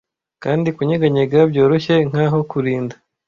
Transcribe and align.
Kandi 0.43 0.67
kunyeganyega 0.75 1.39
byoroshye, 1.51 1.95
nkaho 2.09 2.39
kurinda 2.49 2.95